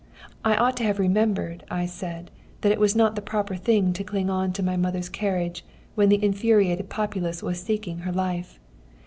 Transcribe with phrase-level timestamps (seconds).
[0.43, 4.03] I ought to have remembered, I said, that it was not the proper thing to
[4.03, 8.59] cling on to my mother's carriage when the infuriated populace was seeking her life.